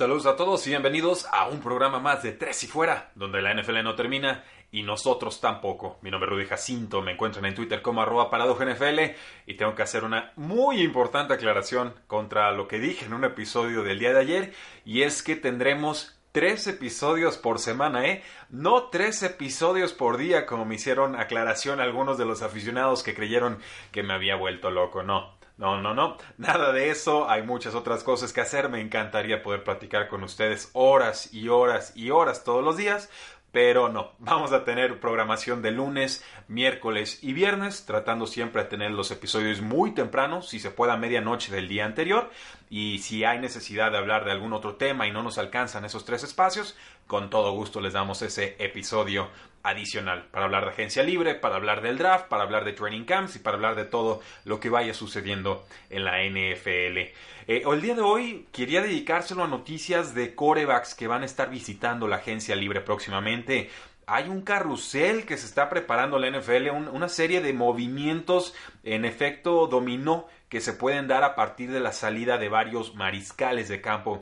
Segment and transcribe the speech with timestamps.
[0.00, 3.52] Saludos a todos y bienvenidos a un programa más de Tres y Fuera, donde la
[3.52, 5.98] NFL no termina y nosotros tampoco.
[6.00, 8.98] Mi nombre es Rudy Jacinto, me encuentran en Twitter como arroba NFL
[9.44, 13.82] y tengo que hacer una muy importante aclaración contra lo que dije en un episodio
[13.82, 14.54] del día de ayer
[14.86, 18.22] y es que tendremos tres episodios por semana, ¿eh?
[18.48, 23.58] No tres episodios por día como me hicieron aclaración algunos de los aficionados que creyeron
[23.92, 25.39] que me había vuelto loco, no.
[25.60, 29.62] No, no, no, nada de eso, hay muchas otras cosas que hacer, me encantaría poder
[29.62, 33.10] platicar con ustedes horas y horas y horas todos los días,
[33.52, 38.92] pero no, vamos a tener programación de lunes, miércoles y viernes, tratando siempre de tener
[38.92, 42.30] los episodios muy temprano, si se puede a medianoche del día anterior,
[42.70, 46.04] y si hay necesidad de hablar de algún otro tema y no nos alcanzan esos
[46.04, 46.76] tres espacios,
[47.08, 49.28] con todo gusto les damos ese episodio
[49.64, 53.36] adicional para hablar de agencia libre, para hablar del draft, para hablar de training camps
[53.36, 56.98] y para hablar de todo lo que vaya sucediendo en la NFL.
[56.98, 61.50] Eh, el día de hoy quería dedicárselo a noticias de corebacks que van a estar
[61.50, 63.68] visitando la agencia libre próximamente.
[64.06, 69.66] Hay un carrusel que se está preparando la NFL, una serie de movimientos en efecto
[69.66, 74.20] dominó que se pueden dar a partir de la salida de varios mariscales de campo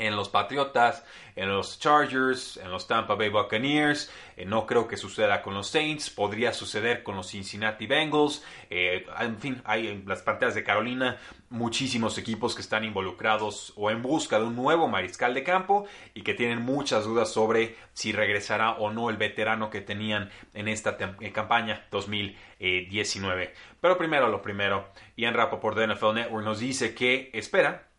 [0.00, 1.04] en los Patriotas,
[1.36, 4.10] en los Chargers, en los Tampa Bay Buccaneers.
[4.36, 6.08] Eh, no creo que suceda con los Saints.
[6.10, 8.42] Podría suceder con los Cincinnati Bengals.
[8.70, 11.18] Eh, en fin, hay en las panteras de Carolina
[11.50, 15.84] muchísimos equipos que están involucrados o en busca de un nuevo mariscal de campo
[16.14, 20.68] y que tienen muchas dudas sobre si regresará o no el veterano que tenían en
[20.68, 23.52] esta eh, campaña 2019.
[23.80, 27.89] Pero primero lo primero, Ian por de NFL Network nos dice que espera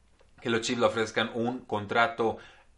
[0.41, 2.37] que los Chiefs le ofrezcan un contrato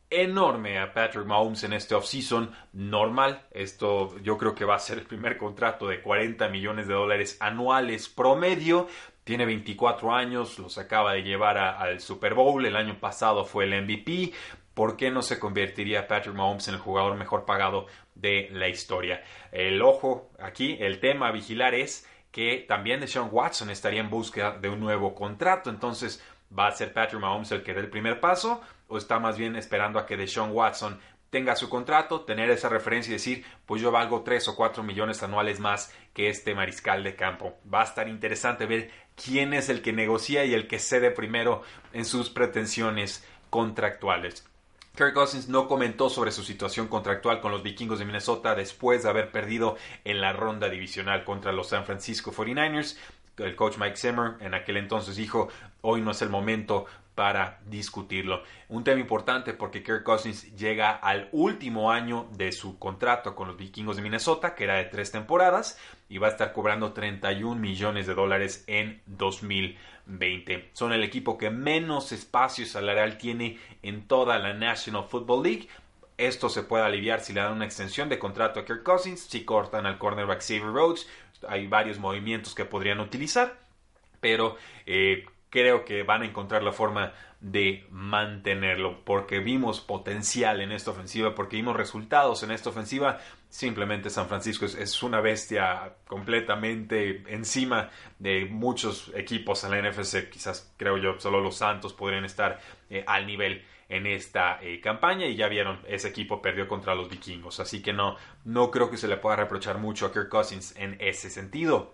[0.09, 3.41] enorme a Patrick Mahomes en este offseason normal.
[3.51, 7.37] Esto yo creo que va a ser el primer contrato de 40 millones de dólares
[7.39, 8.87] anuales promedio.
[9.23, 12.65] Tiene 24 años, los acaba de llevar al Super Bowl.
[12.65, 14.33] El año pasado fue el MVP.
[14.73, 19.23] ¿Por qué no se convertiría Patrick Mahomes en el jugador mejor pagado de la historia?
[19.51, 24.57] El ojo aquí, el tema a vigilar es que también Deshaun Watson estaría en búsqueda
[24.57, 25.69] de un nuevo contrato.
[25.69, 26.21] Entonces,
[26.57, 28.61] ¿Va a ser Patrick Mahomes el que dé el primer paso?
[28.87, 30.99] ¿O está más bien esperando a que Deshaun Watson
[31.29, 35.23] tenga su contrato, tener esa referencia y decir, pues yo valgo 3 o 4 millones
[35.23, 37.57] anuales más que este mariscal de campo?
[37.73, 41.63] Va a estar interesante ver quién es el que negocia y el que cede primero
[41.91, 44.47] en sus pretensiones contractuales.
[44.95, 49.09] Kirk Cousins no comentó sobre su situación contractual con los vikingos de Minnesota después de
[49.09, 52.95] haber perdido en la ronda divisional contra los San Francisco 49ers
[53.37, 55.49] el coach Mike Zimmer en aquel entonces dijo,
[55.81, 56.85] hoy no es el momento
[57.15, 58.43] para discutirlo.
[58.69, 63.57] Un tema importante porque Kirk Cousins llega al último año de su contrato con los
[63.57, 65.77] vikingos de Minnesota, que era de tres temporadas,
[66.09, 70.71] y va a estar cobrando 31 millones de dólares en 2020.
[70.73, 75.67] Son el equipo que menos espacio salarial tiene en toda la National Football League.
[76.17, 79.45] Esto se puede aliviar si le dan una extensión de contrato a Kirk Cousins, si
[79.45, 81.07] cortan al cornerback Xavier Rhodes,
[81.47, 83.59] hay varios movimientos que podrían utilizar,
[84.19, 90.71] pero eh, creo que van a encontrar la forma de mantenerlo porque vimos potencial en
[90.71, 93.19] esta ofensiva, porque vimos resultados en esta ofensiva.
[93.49, 100.29] Simplemente San Francisco es, una bestia completamente encima de muchos equipos en la NFC.
[100.29, 105.25] Quizás creo yo, solo los Santos podrían estar eh, al nivel en esta eh, campaña
[105.27, 108.97] y ya vieron, ese equipo perdió contra los vikingos, así que no, no creo que
[108.97, 111.93] se le pueda reprochar mucho a Kirk Cousins en ese sentido.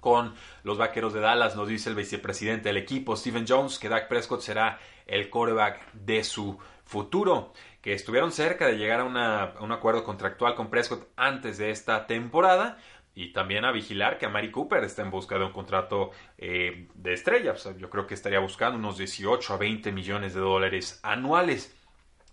[0.00, 4.08] Con los vaqueros de Dallas nos dice el vicepresidente del equipo, Steven Jones, que Dak
[4.08, 9.72] Prescott será el quarterback de su futuro, que estuvieron cerca de llegar a, a un
[9.72, 12.78] acuerdo contractual con Prescott antes de esta temporada,
[13.16, 16.86] y también a vigilar que a Mari Cooper está en busca de un contrato eh,
[16.94, 17.54] de estrella.
[17.78, 21.74] yo creo que estaría buscando unos 18 a 20 millones de dólares anuales.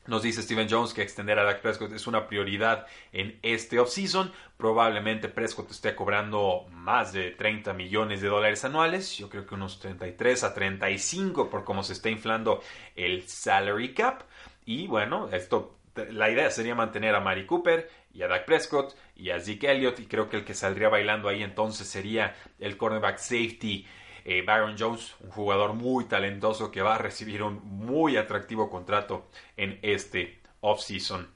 [0.07, 4.33] Nos dice Steven Jones que extender a Dak Prescott es una prioridad en este offseason.
[4.57, 9.17] Probablemente Prescott esté cobrando más de 30 millones de dólares anuales.
[9.17, 12.61] Yo creo que unos 33 a 35 por cómo se está inflando
[12.97, 14.23] el salary cap.
[14.65, 19.31] Y bueno, esto la idea sería mantener a Mari Cooper y a Dak Prescott y
[19.31, 23.17] a Zeke Elliott y creo que el que saldría bailando ahí entonces sería el cornerback
[23.17, 23.85] safety
[24.25, 29.27] eh, Byron Jones, un jugador muy talentoso que va a recibir un muy atractivo contrato
[29.57, 31.32] en este offseason.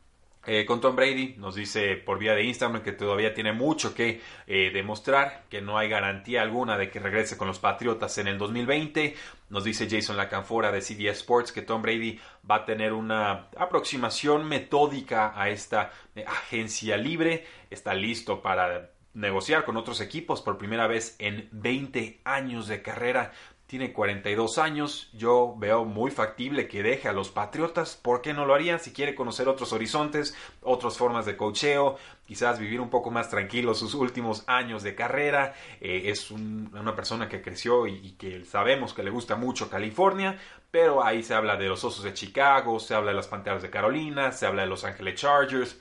[0.49, 4.21] Eh, con Tom Brady nos dice por vía de Instagram que todavía tiene mucho que
[4.47, 8.37] eh, demostrar, que no hay garantía alguna de que regrese con los Patriotas en el
[8.37, 9.13] 2020.
[9.49, 12.17] Nos dice Jason Lacanfora de CBS Sports que Tom Brady
[12.49, 15.91] va a tener una aproximación metódica a esta
[16.25, 17.45] agencia libre.
[17.69, 23.33] Está listo para negociar con otros equipos por primera vez en 20 años de carrera.
[23.67, 27.97] Tiene 42 años, yo veo muy factible que deje a los Patriotas.
[27.97, 28.79] ¿Por qué no lo harían?
[28.79, 33.75] Si quiere conocer otros horizontes, otras formas de cocheo, quizás vivir un poco más tranquilo
[33.75, 35.53] sus últimos años de carrera.
[35.81, 40.39] Eh, es una persona que creció y, y, que sabemos que le gusta mucho California,
[40.71, 43.69] pero ahí se habla de los Osos de Chicago, se habla de las Panteras de
[43.69, 45.77] Carolina, se habla de Los Ángeles Chargers.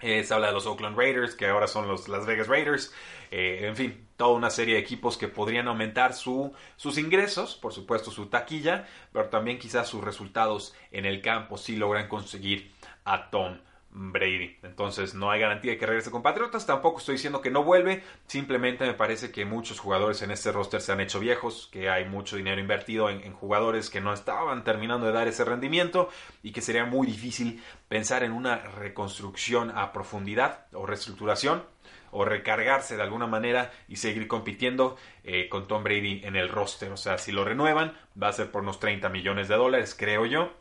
[0.00, 2.92] Eh, se habla de los Oakland Raiders, que ahora son los Las Vegas Raiders.
[3.30, 7.72] Eh, en fin, toda una serie de equipos que podrían aumentar su, sus ingresos, por
[7.72, 12.72] supuesto su taquilla, pero también quizás sus resultados en el campo si logran conseguir
[13.04, 13.58] a Tom
[13.92, 14.56] Brady.
[14.62, 16.66] Entonces no hay garantía de que regrese con Patriotas.
[16.66, 18.02] Tampoco estoy diciendo que no vuelve.
[18.26, 22.04] Simplemente me parece que muchos jugadores en este roster se han hecho viejos, que hay
[22.04, 26.08] mucho dinero invertido en, jugadores que no estaban terminando de dar ese rendimiento
[26.42, 31.64] y que sería muy difícil pensar en una reconstrucción a profundidad o reestructuración
[32.12, 36.90] o recargarse de alguna manera y seguir compitiendo eh, con Tom Brady en el roster.
[36.92, 40.26] O sea, si lo renuevan, va a ser por unos 30 millones de dólares, creo
[40.26, 40.52] yo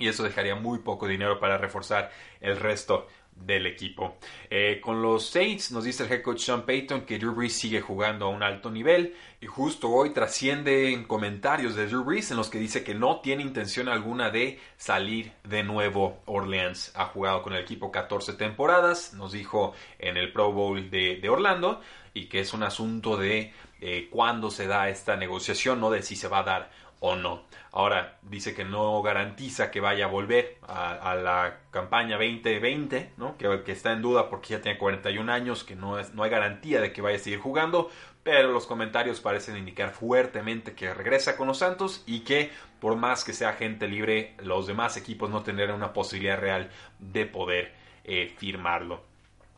[0.00, 2.10] y eso dejaría muy poco dinero para reforzar
[2.40, 3.06] el resto
[3.40, 4.16] del equipo.
[4.50, 7.80] Eh, con los Saints nos dice el head coach Sean Payton que Drew Brees sigue
[7.80, 12.36] jugando a un alto nivel y justo hoy trasciende en comentarios de Drew Brees en
[12.36, 16.92] los que dice que no tiene intención alguna de salir de nuevo Orleans.
[16.94, 21.80] Ha jugado con el equipo 14 temporadas, nos dijo en el Pro Bowl de, Orlando
[22.12, 26.16] y que es un asunto de eh, cuándo se da esta negociación, no de si
[26.16, 26.70] se va a dar
[27.00, 27.42] o no.
[27.72, 33.36] Ahora dice que no garantiza que vaya a volver a, la campaña 2020, ¿no?
[33.36, 37.02] Que, está en duda porque ya tiene 41 años, que no hay garantía de que
[37.02, 37.90] vaya a seguir jugando,
[38.22, 42.50] pero los comentarios parecen indicar fuertemente que regresa con los Santos y que
[42.80, 47.26] por más que sea gente libre, los demás equipos no tendrán una posibilidad real de
[47.26, 47.74] poder
[48.04, 49.09] eh, firmarlo.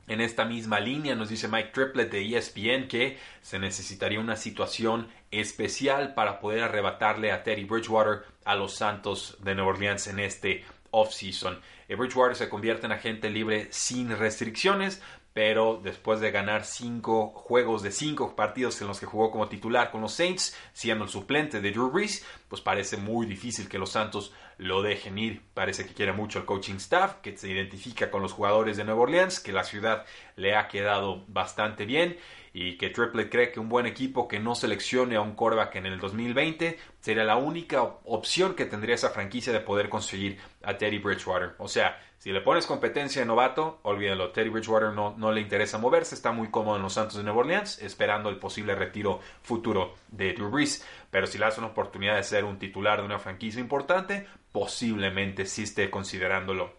[0.09, 5.09] En esta misma línea nos dice Mike Triplett de ESPN que se necesitaría una situación
[5.31, 10.65] especial para poder arrebatarle a Teddy Bridgewater a los Santos de Nueva Orleans en este
[10.91, 11.61] offseason.
[11.89, 17.83] Eh, Bridgewater se convierte en agente libre sin restricciones, pero después de ganar cinco juegos
[17.83, 21.61] de cinco partidos en los que jugó como titular con los Saints, siendo el suplente
[21.61, 25.43] de Drew Brees, pues parece muy difícil que los Santos lo dejen ir.
[25.55, 29.03] Parece que quiere mucho el coaching staff, que se identifica con los jugadores de Nueva
[29.03, 30.05] Orleans, que la ciudad
[30.37, 32.19] le ha quedado bastante bien
[32.53, 35.87] y que Triplett cree que un buen equipo que no seleccione a un quarterback en
[35.87, 40.99] el 2020 sería la única opción que tendría esa franquicia de poder conseguir a Teddy
[40.99, 41.55] Bridgewater.
[41.59, 44.31] O sea, si le pones competencia de novato, olvídalo.
[44.31, 47.41] Teddy Bridgewater no, no le interesa moverse, está muy cómodo en los Santos de Nueva
[47.41, 50.87] Orleans, esperando el posible retiro futuro de Drew Brees.
[51.11, 55.47] Pero si le das una oportunidad de ser un titular de una franquicia importante, posiblemente
[55.47, 56.75] sí esté considerándolo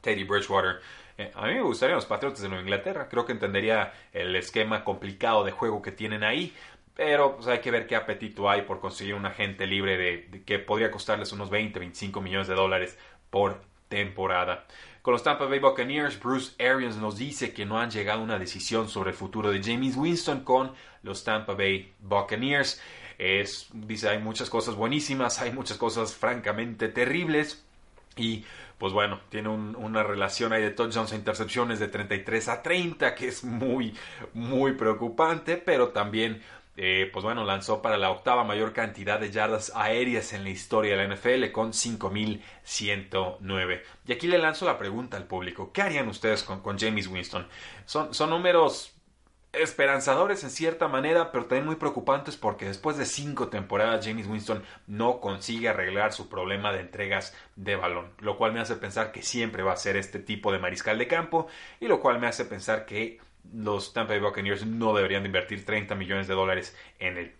[0.00, 0.80] Teddy Bridgewater.
[1.16, 3.08] Eh, a mí me gustarían los Patriots de Nueva Inglaterra.
[3.08, 6.52] Creo que entendería el esquema complicado de juego que tienen ahí.
[6.94, 10.58] Pero pues, hay que ver qué apetito hay por conseguir un agente libre de, que
[10.58, 12.98] podría costarles unos 20, 25 millones de dólares
[13.30, 14.66] por temporada.
[15.02, 18.38] Con los Tampa Bay Buccaneers, Bruce Arians nos dice que no han llegado a una
[18.38, 22.80] decisión sobre el futuro de James Winston con los Tampa Bay Buccaneers.
[23.18, 27.64] Es, dice, hay muchas cosas buenísimas, hay muchas cosas francamente terribles.
[28.16, 28.44] Y
[28.78, 33.28] pues bueno, tiene una relación ahí de touchdowns e intercepciones de 33 a 30, que
[33.28, 33.94] es muy,
[34.32, 36.42] muy preocupante, pero también,
[36.76, 40.96] eh, pues bueno, lanzó para la octava mayor cantidad de yardas aéreas en la historia
[40.96, 43.82] de la NFL con 5.109.
[44.06, 47.46] Y aquí le lanzo la pregunta al público, ¿qué harían ustedes con, con James Winston?
[47.86, 48.93] Son, son números
[49.60, 54.62] esperanzadores en cierta manera, pero también muy preocupantes porque después de cinco temporadas James Winston
[54.86, 59.22] no consigue arreglar su problema de entregas de balón, lo cual me hace pensar que
[59.22, 61.46] siempre va a ser este tipo de mariscal de campo
[61.80, 63.18] y lo cual me hace pensar que
[63.52, 67.32] los Tampa Bay Buccaneers no deberían de invertir 30 millones de dólares en él.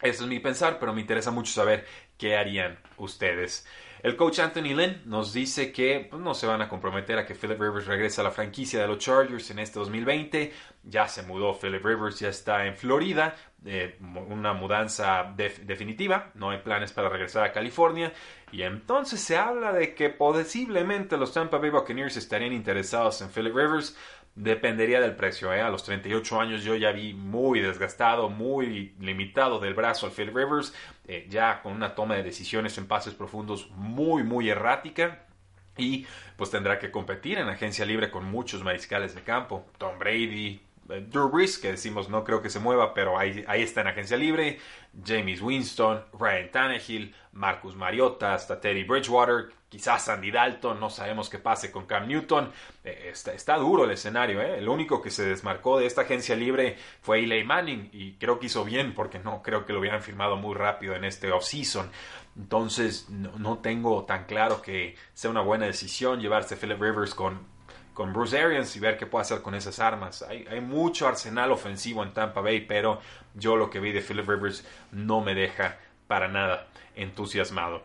[0.00, 1.86] Eso es mi pensar, pero me interesa mucho saber
[2.18, 3.66] qué harían ustedes.
[4.08, 7.34] El coach Anthony Lynn nos dice que pues, no se van a comprometer a que
[7.34, 10.50] Philip Rivers regrese a la franquicia de los Chargers en este 2020.
[10.84, 13.36] Ya se mudó Philip Rivers, ya está en Florida,
[13.66, 16.30] eh, una mudanza definitiva.
[16.32, 18.14] No hay planes para regresar a California.
[18.50, 23.54] Y entonces se habla de que posiblemente los Tampa Bay Buccaneers estarían interesados en Philip
[23.54, 23.94] Rivers.
[24.38, 25.52] Dependería del precio.
[25.52, 25.60] ¿eh?
[25.60, 30.32] A los 38 años yo ya vi muy desgastado, muy limitado del brazo al Phil
[30.32, 30.72] Rivers,
[31.06, 35.24] eh, ya con una toma de decisiones en pases profundos muy, muy errática.
[35.76, 39.66] Y pues tendrá que competir en agencia libre con muchos mariscales de campo.
[39.76, 43.62] Tom Brady, eh, Drew Brees, que decimos no creo que se mueva, pero ahí, ahí
[43.62, 44.58] está en agencia libre,
[45.04, 51.38] James Winston, Ryan Tannehill, Marcus Mariota, hasta Teddy Bridgewater, quizás Andy Dalton, no sabemos qué
[51.38, 52.50] pase con Cam Newton.
[52.84, 54.58] Eh, está, duro el escenario, ¿eh?
[54.58, 58.46] El único que se desmarcó de esta agencia libre fue Eli Manning y creo que
[58.46, 61.90] hizo bien porque no creo que lo hubieran firmado muy rápido en este offseason.
[62.36, 67.58] Entonces no, no tengo tan claro que sea una buena decisión llevarse Philip Rivers con
[67.98, 70.22] con Bruce Arians y ver qué puede hacer con esas armas.
[70.22, 73.00] Hay, hay, mucho arsenal ofensivo en Tampa Bay, pero
[73.34, 77.82] yo lo que vi de Philip Rivers no me deja para nada entusiasmado.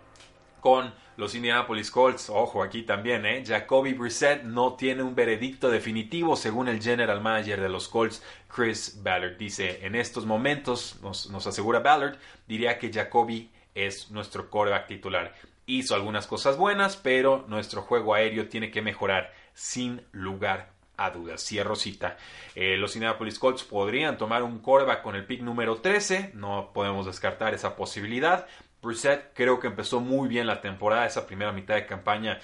[0.63, 3.43] Con los Indianapolis Colts, ojo aquí también, ¿eh?
[3.45, 9.01] Jacoby Brissett no tiene un veredicto definitivo según el general manager de los Colts, Chris
[9.03, 9.35] Ballard.
[9.35, 12.17] Dice, en estos momentos, nos, asegura Ballard,
[12.47, 15.35] diría que Jacoby es nuestro coreback titular.
[15.65, 21.45] Hizo algunas cosas buenas, pero nuestro juego aéreo tiene que mejorar sin lugar a dudas.
[21.45, 22.15] Cierro cita.
[22.55, 26.31] Eh, los Indianapolis Colts podrían tomar un coreback con el pick número 13.
[26.35, 28.47] No podemos descartar esa posibilidad.
[28.83, 32.39] Brissett creo que empezó muy bien la temporada, esa primera mitad de campaña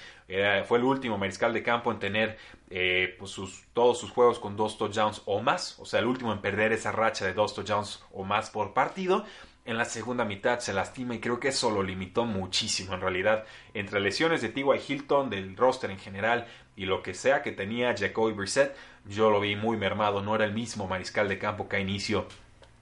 [0.66, 2.38] fue el último mariscal de campo en tener
[2.70, 3.36] eh, pues
[3.72, 6.92] todos sus juegos con dos touchdowns o más, o sea, el último en perder esa
[6.92, 9.24] racha de dos touchdowns o más por partido
[9.64, 13.44] en la segunda mitad se lastima y creo que eso lo limitó muchísimo en realidad.
[13.74, 14.64] Entre lesiones de T.Y.
[14.88, 18.74] Hilton, del roster en general y lo que sea que tenía Jacoby Brissett,
[19.06, 20.22] yo lo vi muy mermado.
[20.22, 22.26] No era el mismo mariscal de campo que a inicio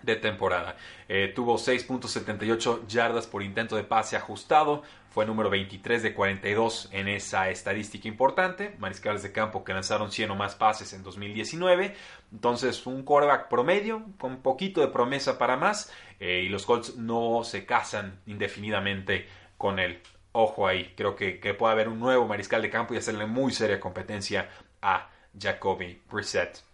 [0.03, 0.77] de temporada.
[1.09, 7.09] Eh, tuvo 6.78 yardas por intento de pase ajustado, fue número 23 de 42 en
[7.09, 8.77] esa estadística importante.
[8.79, 11.95] Mariscales de campo que lanzaron 100 o más pases en 2019.
[12.31, 15.91] Entonces, un quarterback promedio, con poquito de promesa para más.
[16.21, 19.27] Eh, y los Colts no se casan indefinidamente
[19.57, 20.01] con él.
[20.33, 23.51] Ojo ahí, creo que, que puede haber un nuevo mariscal de campo y hacerle muy
[23.51, 24.51] seria competencia
[24.83, 26.68] a Jacoby Brissett.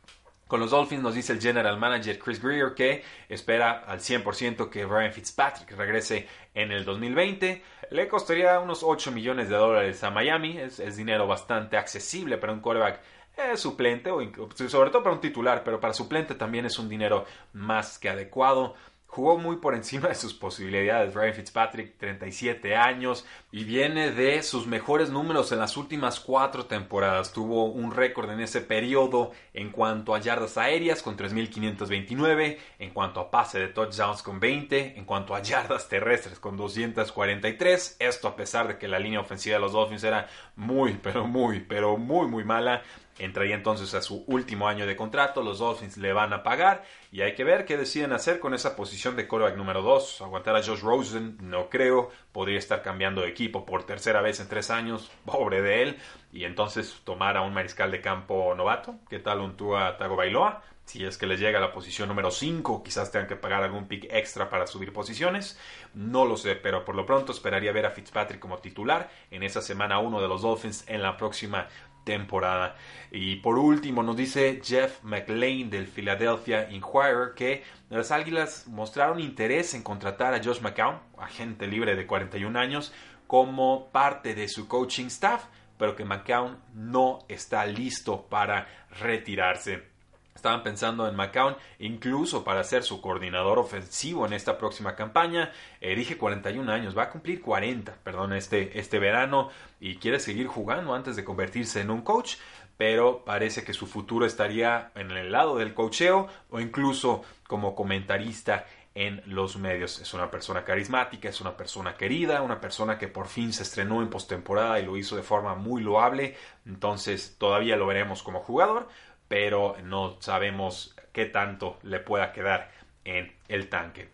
[0.46, 4.84] Con los Dolphins nos dice el general manager Chris Greer que espera al 100% que
[4.84, 7.62] Ryan Fitzpatrick regrese en el 2020.
[7.90, 10.58] Le costaría unos 8 millones de dólares a Miami.
[10.58, 13.00] Es, dinero bastante accesible para un quarterback
[13.36, 14.20] eh, suplente, o
[14.68, 17.24] sobre todo para un titular, pero para suplente también es un dinero
[17.54, 18.74] más que adecuado.
[19.14, 21.14] Jugó muy por encima de sus posibilidades.
[21.14, 27.32] Ryan Fitzpatrick, 37 años, y viene de sus mejores números en las últimas cuatro temporadas.
[27.32, 33.20] Tuvo un récord en ese periodo en cuanto a yardas aéreas con 3.529, en cuanto
[33.20, 37.98] a pase de touchdowns con 20, en cuanto a yardas terrestres con 243.
[38.00, 41.60] Esto a pesar de que la línea ofensiva de los Dolphins era muy, pero muy,
[41.60, 42.82] pero muy, muy mala.
[43.18, 47.20] Entraría entonces a su último año de contrato, los Dolphins le van a pagar y
[47.20, 50.22] hay que ver qué deciden hacer con esa posición de quarterback número 2.
[50.22, 54.48] Aguantar a Josh Rosen, no creo, podría estar cambiando de equipo por tercera vez en
[54.48, 55.96] tres años, pobre de él,
[56.32, 60.62] y entonces tomar a un mariscal de campo novato, ¿qué tal un Tua Tagovailoa?
[60.84, 63.88] Si es que les llega a la posición número 5, quizás tengan que pagar algún
[63.88, 65.58] pick extra para subir posiciones.
[65.94, 69.62] No lo sé, pero por lo pronto esperaría ver a Fitzpatrick como titular en esa
[69.62, 71.68] semana 1 de los Dolphins en la próxima
[72.04, 72.76] temporada.
[73.10, 79.74] Y por último nos dice Jeff McLean del Philadelphia Inquirer que las Águilas mostraron interés
[79.74, 82.92] en contratar a Josh McCown, agente libre de 41 años,
[83.26, 85.46] como parte de su coaching staff,
[85.78, 88.68] pero que McCown no está listo para
[89.00, 89.93] retirarse.
[90.34, 95.52] Estaban pensando en McCown incluso para ser su coordinador ofensivo en esta próxima campaña.
[95.80, 99.50] Eh, dije 41 años, va a cumplir 40, perdón, este, este verano
[99.80, 102.36] y quiere seguir jugando antes de convertirse en un coach.
[102.76, 108.66] Pero parece que su futuro estaría en el lado del cocheo o incluso como comentarista
[108.94, 110.00] en los medios.
[110.00, 114.02] Es una persona carismática, es una persona querida, una persona que por fin se estrenó
[114.02, 116.36] en postemporada y lo hizo de forma muy loable.
[116.64, 118.88] Entonces todavía lo veremos como jugador,
[119.34, 122.70] pero no sabemos qué tanto le pueda quedar
[123.04, 124.08] en el tanque.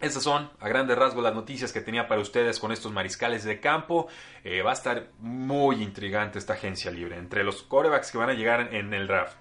[0.00, 3.60] Estas son a grandes rasgos las noticias que tenía para ustedes con estos mariscales de
[3.60, 4.08] campo.
[4.42, 7.18] Eh, va a estar muy intrigante esta agencia libre.
[7.18, 9.36] Entre los corebacks que van a llegar en el draft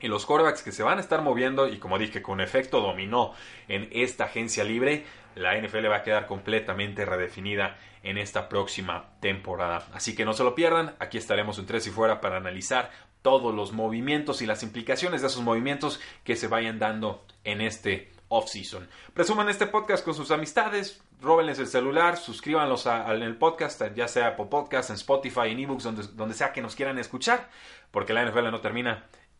[0.00, 3.32] y los corebacks que se van a estar moviendo y como dije con efecto dominó
[3.68, 9.86] en esta agencia libre, la NFL va a quedar completamente redefinida en esta próxima temporada.
[9.92, 12.90] Así que no se lo pierdan, aquí estaremos en tres y fuera para analizar
[13.22, 18.12] todos los movimientos y las implicaciones de esos movimientos que se vayan dando en este
[18.28, 18.88] off-season.
[19.14, 24.48] Presuman este podcast con sus amistades, róbenles el celular, suscríbanlos el podcast, ya sea por
[24.48, 27.48] podcast, en Spotify, en ebooks, donde, donde sea que nos quieran escuchar,
[27.90, 29.06] porque la NFL no termina